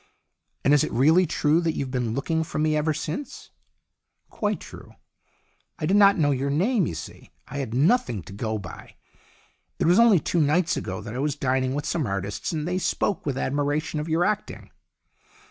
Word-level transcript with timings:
"And 0.65 0.73
is 0.73 0.83
it 0.83 0.91
really 0.91 1.27
true 1.27 1.61
that 1.61 1.73
you've 1.75 1.91
been 1.91 2.15
looking 2.15 2.43
for 2.43 2.57
me 2.57 2.75
ever 2.75 2.91
since?" 2.91 3.51
"Quite 4.31 4.59
true. 4.59 4.93
I 5.77 5.85
did 5.85 5.95
not 5.95 6.17
know 6.17 6.31
your 6.31 6.49
name, 6.49 6.87
you 6.87 6.95
see. 6.95 7.29
I 7.47 7.59
had 7.59 7.75
nothing 7.75 8.23
to 8.23 8.33
go 8.33 8.57
by. 8.57 8.95
It 9.77 9.85
was 9.85 9.99
only 9.99 10.19
two 10.19 10.41
nights 10.41 10.75
ago 10.75 11.01
that 11.01 11.13
I 11.13 11.19
was 11.19 11.35
dining 11.35 11.75
with 11.75 11.85
some 11.85 12.07
artists, 12.07 12.51
and 12.51 12.67
they 12.67 12.79
spoke 12.79 13.27
with 13.27 13.37
admiration 13.37 13.99
of 13.99 14.09
your 14.09 14.25
acting." 14.25 14.71